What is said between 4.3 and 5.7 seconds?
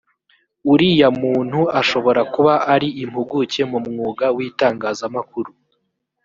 w’ itangazamakuru